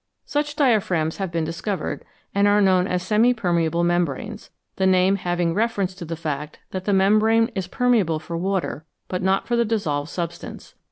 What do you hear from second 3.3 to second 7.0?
permeable membranes," the name having reference to the fact that the